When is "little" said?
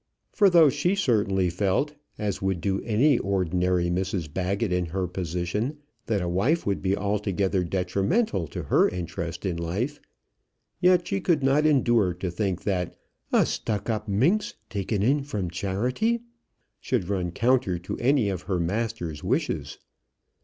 13.35-13.45